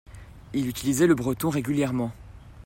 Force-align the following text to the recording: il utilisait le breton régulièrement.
il 0.55 0.67
utilisait 0.67 1.05
le 1.05 1.13
breton 1.13 1.51
régulièrement. 1.51 2.11